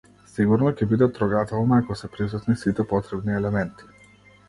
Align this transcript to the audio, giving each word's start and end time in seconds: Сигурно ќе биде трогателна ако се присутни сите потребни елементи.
Сигурно 0.37 0.71
ќе 0.79 0.87
биде 0.93 1.09
трогателна 1.19 1.79
ако 1.83 1.99
се 2.01 2.11
присутни 2.17 2.59
сите 2.65 2.91
потребни 2.97 3.41
елементи. 3.45 3.93